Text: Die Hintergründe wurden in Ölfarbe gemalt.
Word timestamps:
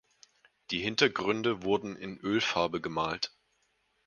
Die 0.71 0.79
Hintergründe 0.81 1.61
wurden 1.61 1.95
in 1.95 2.17
Ölfarbe 2.17 2.81
gemalt. 2.81 3.35